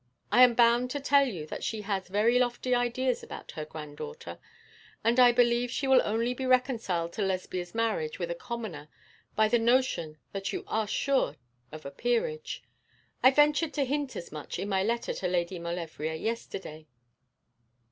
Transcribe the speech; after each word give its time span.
I 0.31 0.41
am 0.43 0.55
bound 0.55 0.89
to 0.89 0.99
tell 0.99 1.27
you 1.27 1.45
that 1.45 1.63
she 1.63 1.81
has 1.81 2.07
very 2.07 2.39
lofty 2.39 2.73
ideas 2.73 3.21
about 3.21 3.51
her 3.51 3.65
granddaughter; 3.65 4.39
and 5.03 5.19
I 5.19 5.31
believe 5.31 5.69
she 5.69 5.85
will 5.85 6.01
only 6.03 6.33
be 6.33 6.47
reconciled 6.47 7.13
to 7.13 7.21
Lesbia's 7.21 7.75
marriage 7.75 8.17
with 8.17 8.31
a 8.31 8.33
commoner 8.33 8.89
by 9.35 9.47
the 9.47 9.59
notion 9.59 10.17
that 10.31 10.51
you 10.51 10.63
are 10.65 10.87
sure 10.87 11.35
of 11.71 11.85
a 11.85 11.91
peerage. 11.91 12.63
I 13.21 13.29
ventured 13.29 13.75
to 13.75 13.85
hint 13.85 14.15
as 14.15 14.31
much 14.31 14.57
in 14.57 14.67
my 14.69 14.81
letter 14.81 15.13
to 15.13 15.27
Lady 15.27 15.59
Maulevrier 15.59 16.15
yesterday.' 16.15 16.87